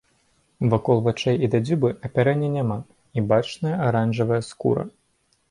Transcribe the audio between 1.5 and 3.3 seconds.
да дзюбы апярэння няма і